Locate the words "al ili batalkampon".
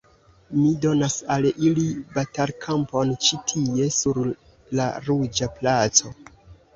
1.33-3.11